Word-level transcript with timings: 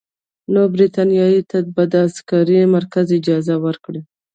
نو 0.53 0.61
برټانیې 0.73 1.41
ته 1.49 1.57
به 1.73 1.83
د 1.91 1.93
عسکري 2.05 2.59
مرکز 2.75 3.07
اجازه 3.19 3.55
ورکړي. 3.65 4.01